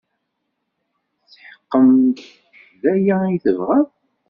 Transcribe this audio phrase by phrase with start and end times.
[1.19, 1.87] Tetḥeqqem
[2.81, 3.87] d aya ay tebɣam?